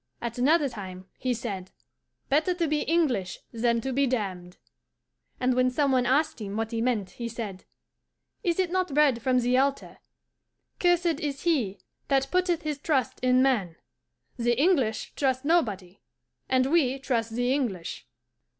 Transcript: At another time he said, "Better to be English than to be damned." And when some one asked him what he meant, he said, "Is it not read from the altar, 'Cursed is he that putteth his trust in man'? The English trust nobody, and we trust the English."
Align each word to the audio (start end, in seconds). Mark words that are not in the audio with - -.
At 0.19 0.39
another 0.39 0.67
time 0.67 1.05
he 1.19 1.31
said, 1.31 1.69
"Better 2.27 2.55
to 2.55 2.67
be 2.67 2.79
English 2.81 3.37
than 3.51 3.81
to 3.81 3.93
be 3.93 4.07
damned." 4.07 4.57
And 5.39 5.53
when 5.53 5.69
some 5.69 5.91
one 5.91 6.07
asked 6.07 6.41
him 6.41 6.57
what 6.57 6.71
he 6.71 6.81
meant, 6.81 7.11
he 7.11 7.29
said, 7.29 7.65
"Is 8.41 8.57
it 8.57 8.71
not 8.71 8.97
read 8.97 9.21
from 9.21 9.37
the 9.37 9.59
altar, 9.59 9.99
'Cursed 10.79 11.19
is 11.19 11.43
he 11.43 11.77
that 12.07 12.31
putteth 12.31 12.63
his 12.63 12.79
trust 12.79 13.19
in 13.21 13.43
man'? 13.43 13.75
The 14.37 14.59
English 14.59 15.13
trust 15.13 15.45
nobody, 15.45 16.01
and 16.49 16.71
we 16.71 16.97
trust 16.97 17.33
the 17.35 17.53
English." 17.53 18.07